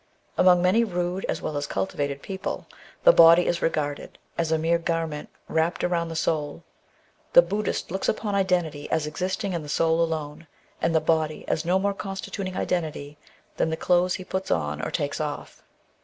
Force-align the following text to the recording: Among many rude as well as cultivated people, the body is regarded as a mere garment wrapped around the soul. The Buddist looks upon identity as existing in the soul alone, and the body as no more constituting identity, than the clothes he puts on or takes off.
Among 0.35 0.63
many 0.63 0.83
rude 0.83 1.25
as 1.29 1.43
well 1.43 1.55
as 1.57 1.67
cultivated 1.67 2.23
people, 2.23 2.65
the 3.03 3.11
body 3.13 3.45
is 3.45 3.61
regarded 3.61 4.17
as 4.35 4.51
a 4.51 4.57
mere 4.57 4.79
garment 4.79 5.29
wrapped 5.47 5.83
around 5.83 6.07
the 6.09 6.15
soul. 6.15 6.63
The 7.33 7.43
Buddist 7.43 7.91
looks 7.91 8.09
upon 8.09 8.33
identity 8.33 8.89
as 8.89 9.05
existing 9.05 9.53
in 9.53 9.61
the 9.61 9.69
soul 9.69 10.01
alone, 10.03 10.47
and 10.81 10.95
the 10.95 11.01
body 11.01 11.45
as 11.47 11.65
no 11.65 11.77
more 11.77 11.93
constituting 11.93 12.57
identity, 12.57 13.19
than 13.57 13.69
the 13.69 13.77
clothes 13.77 14.15
he 14.15 14.25
puts 14.25 14.49
on 14.49 14.81
or 14.81 14.89
takes 14.89 15.21
off. 15.21 15.63